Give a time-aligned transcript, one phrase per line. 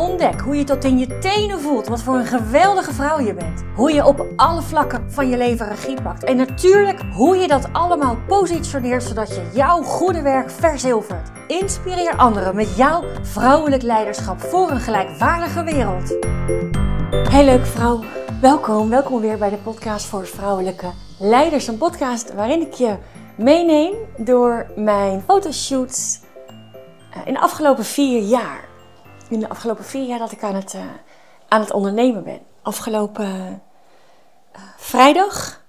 [0.00, 3.62] Ontdek hoe je tot in je tenen voelt wat voor een geweldige vrouw je bent.
[3.74, 6.24] Hoe je op alle vlakken van je leven regie pakt.
[6.24, 11.30] En natuurlijk hoe je dat allemaal positioneert zodat je jouw goede werk verzilvert.
[11.46, 16.16] Inspireer anderen met jouw vrouwelijk leiderschap voor een gelijkwaardige wereld.
[17.30, 18.04] Hey leuk vrouw,
[18.40, 18.88] welkom.
[18.88, 21.66] Welkom weer bij de podcast voor vrouwelijke leiders.
[21.66, 22.96] Een podcast waarin ik je
[23.36, 26.20] meeneem door mijn fotoshoots
[27.10, 28.68] eh, in de afgelopen vier jaar
[29.30, 30.80] in de afgelopen vier jaar dat ik aan het, uh,
[31.48, 32.40] aan het ondernemen ben.
[32.62, 33.62] Afgelopen
[34.56, 35.62] uh, vrijdag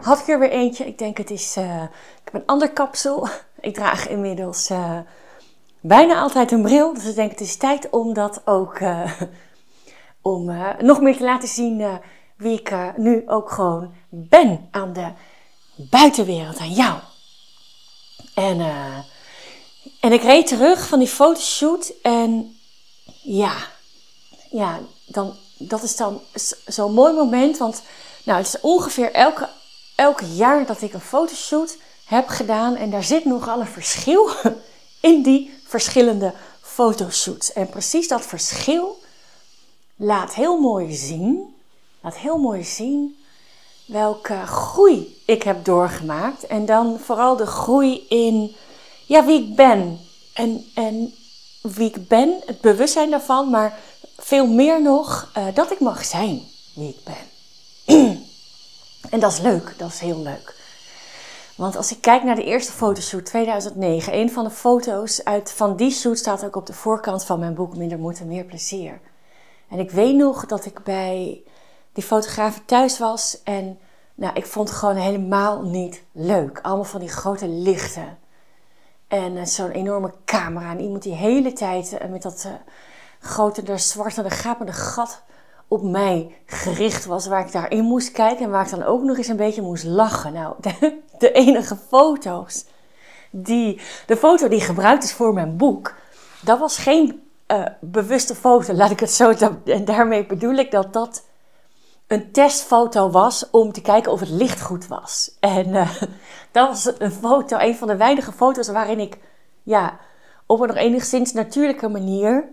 [0.00, 0.86] had ik er weer eentje.
[0.86, 1.56] Ik denk het is.
[1.56, 3.28] ik heb een ander kapsel.
[3.60, 4.70] ik draag inmiddels
[5.80, 6.94] bijna altijd een bril.
[6.94, 8.78] Dus ik denk het is tijd om dat ook.
[10.22, 12.00] om nog meer te laten zien
[12.36, 15.12] wie ik nu ook gewoon ben aan de
[15.76, 16.98] buitenwereld, aan jou.
[18.34, 18.60] En.
[20.00, 22.56] En ik reed terug van die fotoshoot en
[23.36, 23.56] ja,
[24.50, 26.20] ja dan, dat is dan
[26.66, 27.58] zo'n mooi moment.
[27.58, 27.82] Want
[28.24, 29.48] nou, het is ongeveer elke,
[29.96, 32.76] elk jaar dat ik een fotoshoot heb gedaan.
[32.76, 34.30] En daar zit nogal een verschil
[35.10, 37.52] in die verschillende fotoshoots.
[37.52, 38.98] En precies dat verschil
[39.96, 41.54] laat heel mooi zien.
[42.00, 43.16] Laat heel mooi zien
[43.86, 46.46] welke groei ik heb doorgemaakt.
[46.46, 48.56] En dan vooral de groei in
[49.06, 50.00] ja, wie ik ben.
[50.34, 51.14] En, en
[51.60, 53.78] wie ik ben, het bewustzijn daarvan, maar
[54.16, 56.42] veel meer nog uh, dat ik mag zijn
[56.74, 57.28] wie ik ben.
[59.10, 60.58] en dat is leuk, dat is heel leuk.
[61.56, 65.76] Want als ik kijk naar de eerste fotoshoot 2009, een van de foto's uit, van
[65.76, 69.00] die shoot staat ook op de voorkant van mijn boek Minder Moed en Meer Plezier.
[69.68, 71.42] En ik weet nog dat ik bij
[71.92, 73.78] die fotograaf thuis was en
[74.14, 76.58] nou, ik vond het gewoon helemaal niet leuk.
[76.62, 78.18] Allemaal van die grote lichten.
[79.10, 80.70] En uh, zo'n enorme camera.
[80.70, 82.52] En iemand die hele tijd uh, met dat uh,
[83.20, 85.22] grote, zwarte, de gapende gat
[85.68, 87.26] op mij gericht was.
[87.26, 88.44] Waar ik daarin moest kijken.
[88.44, 90.32] En waar ik dan ook nog eens een beetje moest lachen.
[90.32, 92.64] Nou, de, de enige foto's.
[93.30, 95.94] Die, de foto die gebruikt is voor mijn boek.
[96.42, 97.22] Dat was geen
[97.80, 99.32] bewuste foto, laat ik het zo.
[99.64, 101.24] En daarmee bedoel ik dat dat
[102.10, 105.36] een testfoto was om te kijken of het licht goed was.
[105.40, 106.02] En uh,
[106.52, 109.18] dat was een foto, een van de weinige foto's waarin ik
[109.62, 109.98] ja,
[110.46, 112.44] op een nog enigszins natuurlijke manier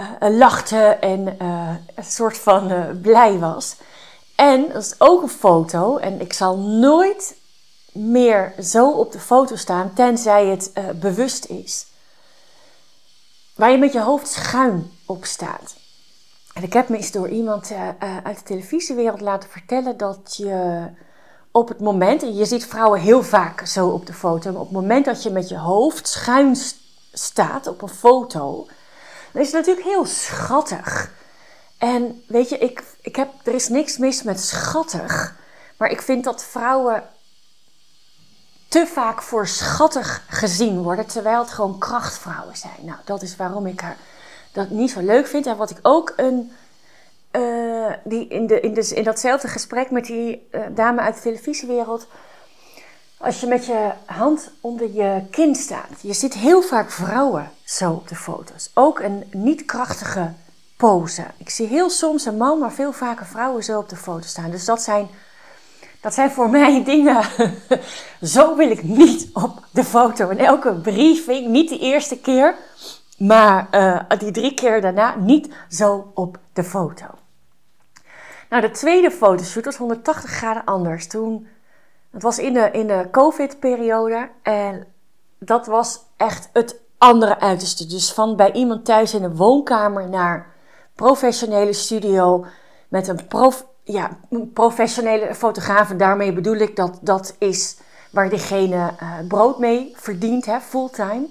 [0.00, 3.76] uh, lachte en uh, een soort van blij was.
[4.36, 7.36] En dat is ook een foto, en ik zal nooit
[7.92, 11.86] meer zo op de foto staan, tenzij het bewust is.
[13.54, 15.79] Waar je met je hoofd schuin op staat.
[16.54, 17.88] En ik heb me eens door iemand uh,
[18.22, 20.86] uit de televisiewereld laten vertellen dat je
[21.50, 24.66] op het moment, en je ziet vrouwen heel vaak zo op de foto, maar op
[24.66, 26.56] het moment dat je met je hoofd schuin
[27.12, 28.66] staat op een foto,
[29.32, 31.12] dan is het natuurlijk heel schattig.
[31.78, 35.36] En weet je, ik, ik heb, er is niks mis met schattig,
[35.76, 37.02] maar ik vind dat vrouwen
[38.68, 42.80] te vaak voor schattig gezien worden, terwijl het gewoon krachtvrouwen zijn.
[42.80, 43.96] Nou, dat is waarom ik haar
[44.52, 45.46] dat niet zo leuk vind.
[45.46, 46.52] En wat ik ook een.
[47.32, 51.20] Uh, die in, de, in, de, in datzelfde gesprek met die uh, dame uit de
[51.20, 52.06] televisiewereld.
[53.18, 56.00] Als je met je hand onder je kin staat.
[56.00, 58.70] Je ziet heel vaak vrouwen zo op de foto's.
[58.74, 60.32] Ook een niet krachtige
[60.76, 61.24] pose.
[61.36, 64.50] Ik zie heel soms een man, maar veel vaker vrouwen zo op de foto staan.
[64.50, 65.08] Dus dat zijn,
[66.00, 67.24] dat zijn voor mij dingen.
[68.22, 70.28] zo wil ik niet op de foto.
[70.28, 72.54] In elke briefing, niet de eerste keer.
[73.26, 77.06] Maar uh, die drie keer daarna niet zo op de foto.
[78.50, 81.06] Nou, de tweede fotoshoot was 180 graden anders.
[81.06, 81.46] Toen,
[82.10, 84.86] het was in de, in de COVID-periode en
[85.38, 87.86] dat was echt het andere uiterste.
[87.86, 90.46] Dus van bij iemand thuis in de woonkamer naar
[90.94, 92.46] professionele studio
[92.88, 94.10] met een, prof, ja,
[94.54, 95.90] professionele fotograaf.
[95.90, 97.76] En daarmee bedoel ik dat dat is
[98.10, 101.26] waar diegene uh, brood mee verdient, hè, fulltime.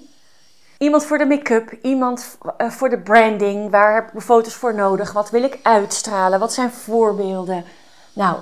[0.80, 3.70] Iemand voor de make-up, iemand uh, voor de branding.
[3.70, 5.12] Waar heb ik foto's voor nodig?
[5.12, 6.38] Wat wil ik uitstralen?
[6.40, 7.64] Wat zijn voorbeelden?
[8.12, 8.36] Nou,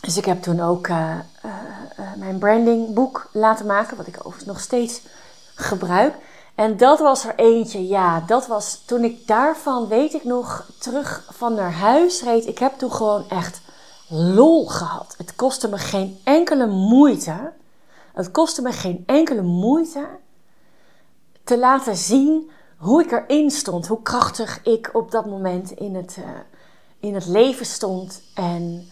[0.00, 4.60] dus ik heb toen ook uh, uh, mijn brandingboek laten maken, wat ik overigens nog
[4.60, 5.02] steeds
[5.54, 6.14] gebruik.
[6.54, 11.24] En dat was er eentje, ja, dat was toen ik daarvan, weet ik nog, terug
[11.30, 12.46] van naar huis reed.
[12.46, 13.60] Ik heb toen gewoon echt
[14.08, 15.14] lol gehad.
[15.18, 17.52] Het kostte me geen enkele moeite.
[18.12, 20.06] Het kostte me geen enkele moeite
[21.44, 23.86] te laten zien hoe ik erin stond.
[23.86, 26.24] Hoe krachtig ik op dat moment in het, uh,
[27.00, 28.22] in het leven stond.
[28.34, 28.88] En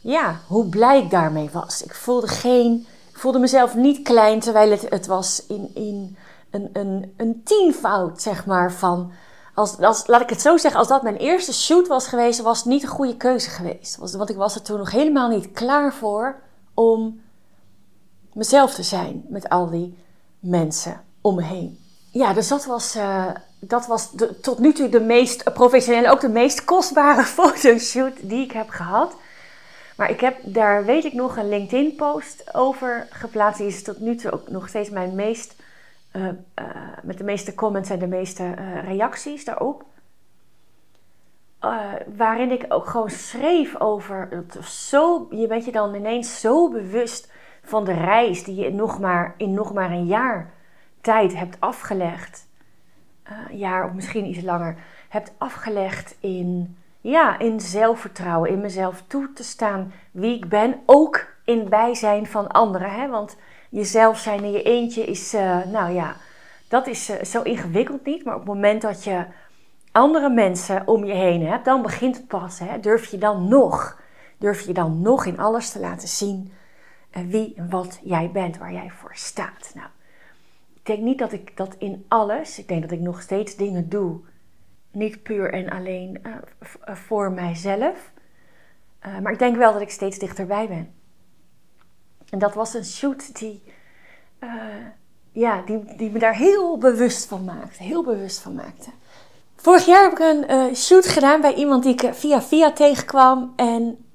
[0.00, 1.82] ja, hoe blij ik daarmee was.
[1.82, 6.16] Ik voelde, geen, ik voelde mezelf niet klein, terwijl het, het was in, in
[6.50, 9.12] een, een, een tienvoud, zeg maar, van...
[9.54, 12.58] Als, als, laat ik het zo zeggen, als dat mijn eerste shoot was geweest, was
[12.58, 13.96] het niet een goede keuze geweest.
[13.96, 16.40] Want ik was er toen nog helemaal niet klaar voor
[16.74, 17.20] om
[18.32, 19.98] mezelf te zijn met al die
[20.40, 21.78] mensen om me heen.
[22.10, 26.28] Ja, dus dat was, uh, dat was tot nu toe de meest professionele, ook de
[26.28, 29.16] meest kostbare fotoshoot die ik heb gehad.
[29.96, 33.58] Maar ik heb daar, weet ik nog, een LinkedIn-post over geplaatst.
[33.58, 35.54] Die is tot nu toe ook nog steeds mijn meest,
[36.12, 36.32] uh, uh,
[37.02, 38.50] met de meeste comments en de meeste
[38.84, 39.84] reacties daarop.
[42.16, 47.28] waarin ik ook gewoon schreef over, zo, je bent je dan ineens zo bewust
[47.70, 50.50] van de reis die je nog maar, in nog maar een jaar
[51.00, 52.48] tijd hebt afgelegd.
[53.22, 54.76] Een jaar of misschien iets langer.
[55.08, 61.26] Hebt afgelegd in ja, in zelfvertrouwen, in mezelf toe te staan wie ik ben, ook
[61.44, 62.90] in bijzijn van anderen.
[62.90, 63.08] Hè?
[63.08, 63.36] Want
[63.68, 66.16] jezelf zijn in je eentje is, uh, nou ja,
[66.68, 68.24] dat is uh, zo ingewikkeld niet.
[68.24, 69.24] Maar op het moment dat je
[69.92, 72.58] andere mensen om je heen hebt, dan begint het pas.
[72.58, 72.80] Hè?
[72.80, 74.00] Durf je dan nog,
[74.38, 76.52] durf je dan nog in alles te laten zien
[77.12, 79.72] wie en wat jij bent, waar jij voor staat.
[79.74, 79.88] Nou,
[80.74, 83.88] ik denk niet dat ik dat in alles, ik denk dat ik nog steeds dingen
[83.88, 84.20] doe
[84.92, 86.34] niet puur en alleen uh,
[86.96, 88.12] voor mijzelf.
[89.06, 90.94] Uh, maar ik denk wel dat ik steeds dichterbij ben.
[92.30, 93.62] En dat was een shoot die,
[95.32, 97.82] ja, die, die me daar heel bewust van maakte.
[97.82, 98.90] Heel bewust van maakte.
[99.56, 103.52] Vorig jaar heb ik een shoot gedaan bij iemand die ik via via tegenkwam.
[103.56, 104.09] En,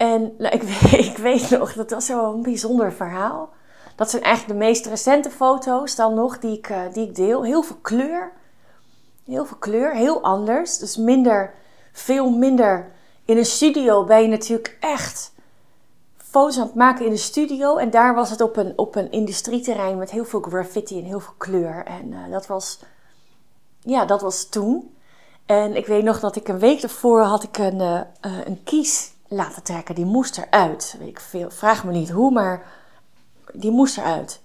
[0.00, 3.50] en nou, ik, weet, ik weet nog, dat was zo'n bijzonder verhaal.
[3.96, 7.44] Dat zijn eigenlijk de meest recente foto's dan nog die ik, die ik deel.
[7.44, 8.32] Heel veel kleur.
[9.24, 10.78] Heel veel kleur, heel anders.
[10.78, 11.54] Dus minder,
[11.92, 12.90] veel minder.
[13.24, 15.32] In een studio ben je natuurlijk echt
[16.16, 17.76] foto's aan het maken in de studio.
[17.76, 21.20] En daar was het op een, op een industrieterrein met heel veel graffiti en heel
[21.20, 21.84] veel kleur.
[21.84, 22.80] En uh, dat was,
[23.80, 24.94] ja, dat was toen.
[25.46, 29.18] En ik weet nog dat ik een week ervoor had ik een, uh, een kies
[29.30, 29.94] laten trekken.
[29.94, 30.96] Die moest eruit.
[30.98, 32.62] Weet ik vraag me niet hoe, maar
[33.52, 34.40] die moest eruit.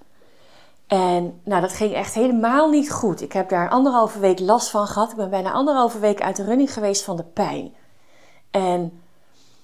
[0.87, 3.21] En nou, dat ging echt helemaal niet goed.
[3.21, 5.11] Ik heb daar anderhalve week last van gehad.
[5.11, 7.75] Ik ben bijna anderhalve week uit de running geweest van de pijn.
[8.51, 8.83] En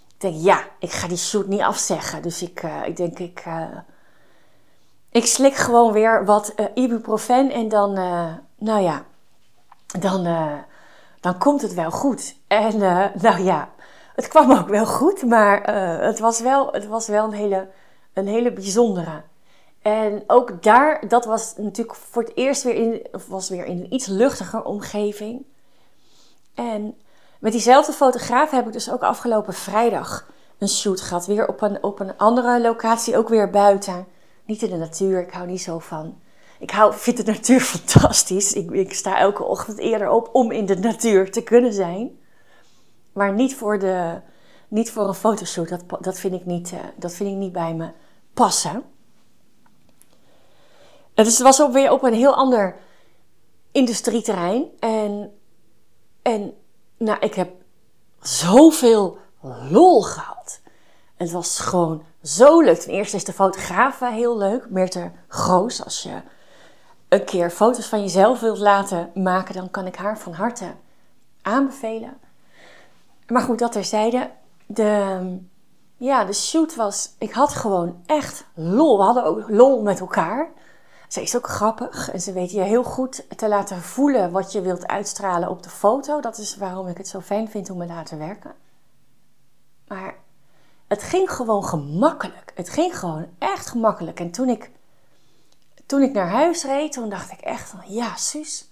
[0.07, 2.21] ik denk, ja, ik ga die shoot niet afzeggen.
[2.21, 3.77] Dus ik, uh, ik denk, ik, uh,
[5.11, 7.51] ik slik gewoon weer wat uh, ibuprofen.
[7.51, 7.93] En dan,
[8.55, 9.05] nou ja,
[9.99, 10.27] dan,
[11.19, 12.35] dan komt het wel goed.
[12.47, 12.77] En
[13.27, 13.69] nou ja,
[14.15, 15.23] het kwam ook wel goed.
[15.23, 17.67] Maar het, was wel, het was wel een hele,
[18.13, 19.21] een hele bijzondere.
[19.81, 23.93] En ook daar, dat was natuurlijk voor het eerst weer in, was weer in een
[23.93, 25.45] iets luchtiger omgeving.
[26.53, 26.95] En
[27.39, 31.25] met diezelfde fotograaf heb ik dus ook afgelopen vrijdag een shoot gehad.
[31.25, 34.07] Weer op een, op een andere locatie, ook weer buiten.
[34.45, 36.19] Niet in de natuur, ik hou niet zo van.
[36.59, 38.53] Ik hou, vind de natuur fantastisch.
[38.53, 42.19] Ik, ik sta elke ochtend eerder op om in de natuur te kunnen zijn.
[43.13, 44.21] Maar niet voor, de,
[44.67, 45.69] niet voor een fotoshoot.
[45.69, 47.91] Dat, dat, vind ik niet, uh, dat vind ik niet bij me
[48.33, 48.83] passen.
[51.13, 52.75] Het was ook weer op een heel ander
[53.71, 54.65] industrieterrein.
[54.79, 55.33] En,
[56.21, 56.53] en
[56.97, 57.51] nou, ik heb
[58.21, 59.17] zoveel
[59.69, 60.61] lol gehad.
[61.15, 62.79] Het was gewoon zo leuk.
[62.79, 64.69] Ten eerste is de fotograaf heel leuk.
[64.69, 65.83] Meerte Groos.
[65.83, 66.21] Als je
[67.09, 70.73] een keer foto's van jezelf wilt laten maken, dan kan ik haar van harte
[71.41, 72.17] aanbevelen.
[73.31, 74.31] Maar goed, dat terzijde.
[74.65, 75.37] De,
[75.97, 77.15] ja, de shoot was.
[77.17, 78.97] Ik had gewoon echt lol.
[78.97, 80.49] We hadden ook lol met elkaar.
[81.07, 84.61] Ze is ook grappig en ze weet je heel goed te laten voelen wat je
[84.61, 86.21] wilt uitstralen op de foto.
[86.21, 88.53] Dat is waarom ik het zo fijn vind om me laten werken.
[89.87, 90.15] Maar
[90.87, 92.51] het ging gewoon gemakkelijk.
[92.55, 94.19] Het ging gewoon echt gemakkelijk.
[94.19, 94.71] En toen ik,
[95.85, 98.69] toen ik naar huis reed, toen dacht ik echt van ja, Suus.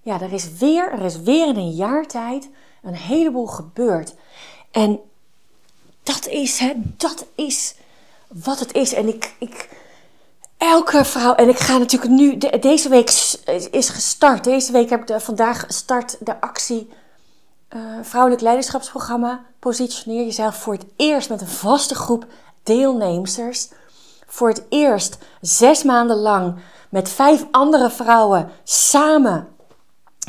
[0.00, 2.50] Ja, er is weer, er is weer in een jaar tijd
[2.82, 4.14] een heleboel gebeurd.
[4.70, 5.00] En
[6.02, 7.74] dat is, hè, dat is
[8.26, 8.94] wat het is.
[8.94, 9.68] En ik, ik,
[10.56, 13.10] elke vrouw, en ik ga natuurlijk nu, deze week
[13.70, 14.44] is gestart.
[14.44, 16.88] Deze week heb ik vandaag gestart de actie
[17.76, 19.44] uh, Vrouwelijk Leiderschapsprogramma.
[19.58, 22.26] Positioneer jezelf voor het eerst met een vaste groep
[22.62, 23.68] deelnemsters.
[24.26, 26.54] Voor het eerst zes maanden lang
[26.88, 29.48] met vijf andere vrouwen samen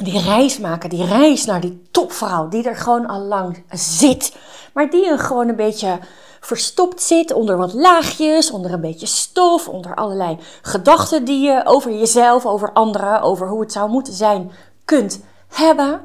[0.03, 4.35] die reis maken, die reis naar die topvrouw die er gewoon al lang zit,
[4.73, 5.99] maar die er gewoon een beetje
[6.39, 11.91] verstopt zit onder wat laagjes, onder een beetje stof, onder allerlei gedachten die je over
[11.91, 14.51] jezelf, over anderen, over hoe het zou moeten zijn
[14.85, 16.01] kunt hebben.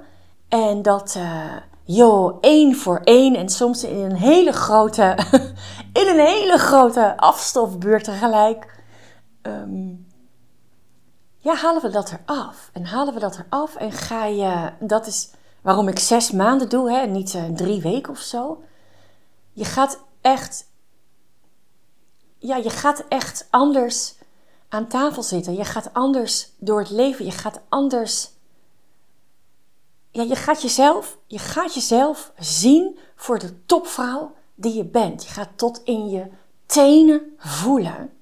[0.49, 5.17] En dat, uh, joh, één voor één en soms in een hele grote,
[6.01, 8.83] in een hele grote afstofbuurt tegelijk.
[9.43, 10.04] Um,
[11.45, 12.71] ja, halen we dat eraf.
[12.73, 15.31] En halen we dat eraf en ga je, dat is
[15.63, 18.63] waarom ik zes maanden doe, hè, niet uh, drie weken of zo.
[19.53, 20.67] Je gaat echt,
[22.39, 24.15] ja, je gaat echt anders
[24.69, 25.55] aan tafel zitten.
[25.55, 27.25] Je gaat anders door het leven.
[27.25, 28.31] Je gaat anders,
[30.11, 35.25] ja, je gaat jezelf, je gaat jezelf zien voor de topvrouw die je bent.
[35.25, 36.31] Je gaat tot in je
[36.67, 38.13] tenen voelen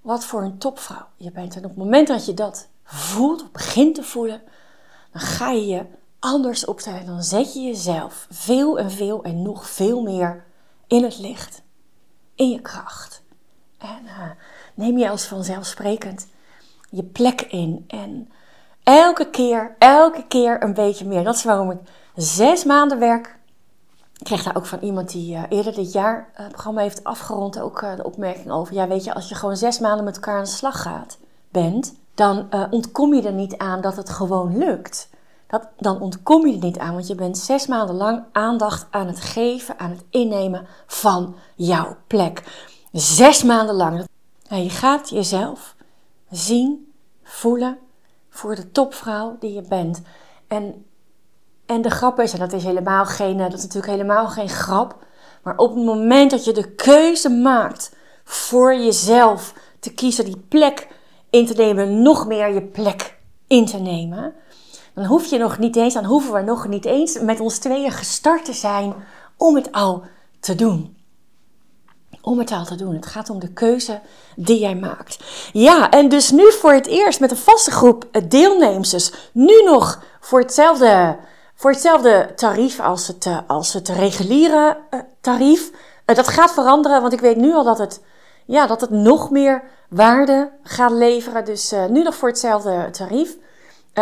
[0.00, 1.56] wat voor een topvrouw je bent.
[1.56, 4.42] En op het moment dat je dat voelt, begint te voelen,
[5.12, 5.86] dan ga je je
[6.18, 7.06] anders opstellen.
[7.06, 10.44] Dan zet je jezelf veel en veel en nog veel meer
[10.86, 11.62] in het licht,
[12.34, 13.22] in je kracht.
[13.78, 14.30] En uh,
[14.74, 16.26] neem je als vanzelfsprekend
[16.90, 17.84] je plek in.
[17.86, 18.30] En
[18.82, 21.24] elke keer, elke keer een beetje meer.
[21.24, 21.78] Dat is waarom ik
[22.14, 23.38] zes maanden werk.
[24.20, 27.60] Ik kreeg daar ook van iemand die uh, eerder dit jaar het programma heeft afgerond
[27.60, 28.74] ook uh, de opmerking over.
[28.74, 31.94] Ja, weet je, als je gewoon zes maanden met elkaar aan de slag gaat, bent,
[32.14, 35.08] dan ontkom je er niet aan dat het gewoon lukt
[35.50, 39.06] dat, dan ontkom je er niet aan, want je bent zes maanden lang aandacht aan
[39.06, 42.42] het geven, aan het innemen van jouw plek.
[42.92, 44.04] Zes maanden lang.
[44.48, 45.74] Nou, je gaat jezelf
[46.30, 47.78] zien, voelen
[48.28, 50.02] voor de topvrouw die je bent.
[50.48, 50.84] En,
[51.70, 54.96] en de grap is, en dat is helemaal geen, dat is natuurlijk helemaal geen grap,
[55.42, 60.88] maar op het moment dat je de keuze maakt voor jezelf te kiezen, die plek
[61.30, 64.34] in te nemen, nog meer je plek in te nemen
[64.94, 67.90] dan hoef je nog niet eens, dan hoeven we nog niet eens met ons tweeën
[67.90, 68.94] gestart te zijn
[69.36, 70.02] om het al
[70.40, 70.96] te doen.
[72.22, 72.94] Om het al te doen.
[72.94, 74.00] Het gaat om de keuze
[74.36, 75.24] die jij maakt.
[75.52, 79.12] Ja, en dus nu voor het eerst met een vaste groep deelnemers.
[79.32, 81.16] Nu nog voor hetzelfde,
[81.60, 85.70] voor hetzelfde tarief als het, eh, als het reguliere eh, tarief.
[86.04, 88.00] Eh, dat gaat veranderen, want ik weet nu al dat het,
[88.46, 91.44] ja, dat het nog meer waarde gaat leveren.
[91.44, 93.36] Dus nu nog voor hetzelfde tarief.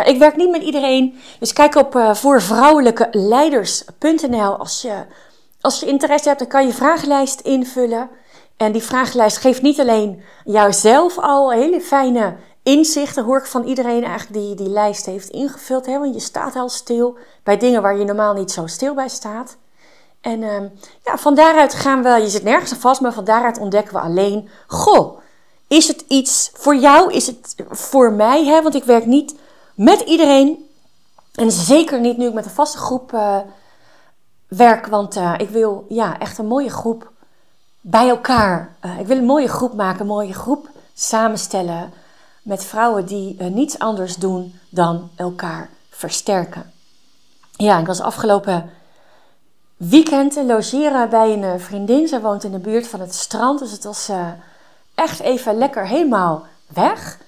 [0.03, 4.57] Ik werk niet met iedereen, dus kijk op voorvrouwelijkeleiders.nl.
[4.57, 4.93] Als je,
[5.61, 8.09] als je interesse hebt, dan kan je vragenlijst invullen.
[8.57, 12.35] En die vragenlijst geeft niet alleen jouzelf al hele fijne
[12.69, 15.85] inzichten, hoor ik van iedereen eigenlijk die die lijst heeft ingevuld.
[15.85, 15.99] Hè?
[15.99, 19.57] Want je staat al stil bij dingen waar je normaal niet zo stil bij staat.
[20.21, 20.61] En uh,
[21.03, 23.99] ja, van daaruit gaan we, je zit nergens aan vast, maar van daaruit ontdekken we
[23.99, 25.19] alleen, goh,
[25.67, 27.13] is het iets voor jou?
[27.13, 28.45] Is het voor mij?
[28.45, 28.61] Hè?
[28.61, 29.35] Want ik werk niet
[29.75, 30.69] met iedereen.
[31.33, 33.37] En zeker niet nu ik met een vaste groep uh,
[34.47, 37.11] werk, want uh, ik wil ja, echt een mooie groep
[37.81, 38.75] bij elkaar.
[38.85, 41.93] Uh, ik wil een mooie groep maken, een mooie groep samenstellen
[42.41, 46.71] met vrouwen die niets anders doen dan elkaar versterken.
[47.51, 48.69] Ja, ik was afgelopen
[49.77, 52.07] weekend logeren bij een vriendin.
[52.07, 54.09] Ze woont in de buurt van het strand, dus het was
[54.95, 57.19] echt even lekker helemaal weg.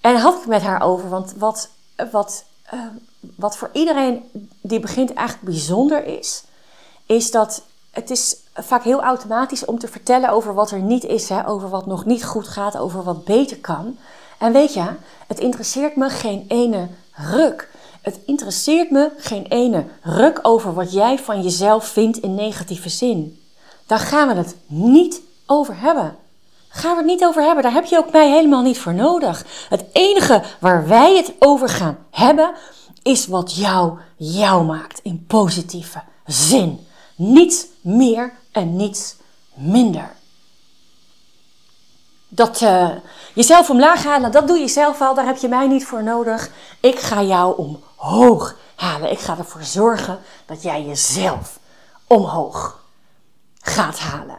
[0.00, 1.70] En had ik met haar over, want wat
[2.10, 2.44] wat,
[3.36, 6.44] wat voor iedereen die begint eigenlijk bijzonder is,
[7.06, 11.28] is dat het is vaak heel automatisch om te vertellen over wat er niet is,
[11.28, 13.98] hè, over wat nog niet goed gaat, over wat beter kan.
[14.40, 14.84] En weet je,
[15.26, 17.68] het interesseert me geen ene ruk.
[18.00, 23.42] Het interesseert me geen ene ruk over wat jij van jezelf vindt in negatieve zin.
[23.86, 26.18] Daar gaan we het niet over hebben
[26.70, 27.62] gaan we het niet over hebben.
[27.62, 29.44] Daar heb je ook mij helemaal niet voor nodig.
[29.68, 32.54] Het enige waar wij het over gaan hebben,
[33.02, 36.86] is wat jou jou maakt in positieve zin.
[37.16, 39.16] Niets meer en niets
[39.54, 40.12] minder.
[42.28, 42.90] Dat uh,
[43.34, 45.14] jezelf omlaag halen, dat doe je zelf al.
[45.14, 46.50] Daar heb je mij niet voor nodig.
[46.80, 49.10] Ik ga jou omhoog halen.
[49.10, 51.58] Ik ga ervoor zorgen dat jij jezelf
[52.06, 52.84] omhoog
[53.60, 54.38] gaat halen.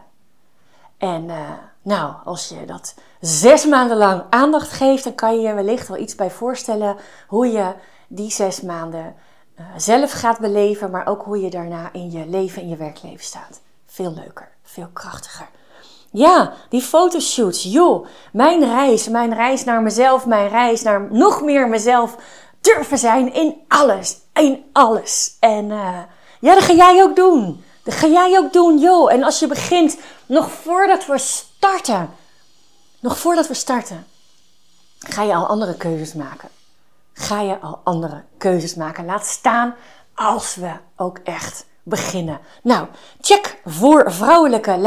[0.98, 1.50] En uh,
[1.82, 5.98] nou, als je dat zes maanden lang aandacht geeft, dan kan je je wellicht wel
[5.98, 6.96] iets bij voorstellen
[7.26, 7.74] hoe je
[8.08, 9.14] die zes maanden
[9.58, 13.24] uh, zelf gaat beleven, maar ook hoe je daarna in je leven, in je werkleven
[13.24, 13.60] staat.
[13.86, 15.48] Veel leuker, veel krachtiger.
[16.12, 21.68] Ja, die fotoshoots, joh, mijn reis, mijn reis naar mezelf, mijn reis naar nog meer
[21.68, 22.16] mezelf
[22.60, 25.36] durven zijn in alles, in alles.
[25.40, 25.98] En uh,
[26.40, 27.64] ja, dat ga jij ook doen.
[27.82, 29.12] Dat ga jij ook doen, joh.
[29.12, 32.10] En als je begint, nog voordat we starten,
[33.00, 34.06] nog voordat we starten,
[34.98, 36.48] ga je al andere keuzes maken.
[37.12, 39.04] ga je al andere keuzes maken.
[39.04, 39.74] Laat staan
[40.14, 42.40] als we ook echt beginnen.
[42.62, 42.86] Nou,
[43.20, 44.78] check voor vrouwelijke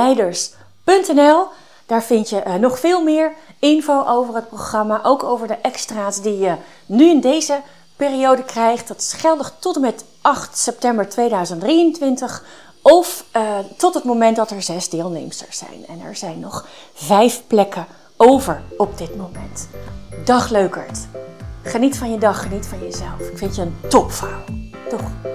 [1.86, 6.22] Daar vind je uh, nog veel meer info over het programma, ook over de extra's
[6.22, 7.62] die je nu in deze
[7.96, 8.88] periode krijgt.
[8.88, 12.44] Dat is geldig tot en met 8 september 2023
[12.82, 13.44] of uh,
[13.78, 15.86] tot het moment dat er zes deelnemsters zijn.
[15.88, 17.86] En er zijn nog vijf plekken
[18.18, 19.68] over op dit moment.
[20.26, 21.00] Dag leukert.
[21.64, 23.20] Geniet van je dag, geniet van jezelf.
[23.20, 24.44] Ik vind je een topvrouw.
[24.90, 25.35] Toch?